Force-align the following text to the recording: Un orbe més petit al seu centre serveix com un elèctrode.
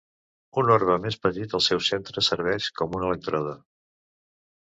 Un 0.61 0.69
orbe 0.75 0.95
més 1.03 1.17
petit 1.25 1.53
al 1.57 1.63
seu 1.65 1.81
centre 1.89 2.25
serveix 2.29 2.71
com 2.81 2.97
un 3.01 3.07
elèctrode. 3.11 3.55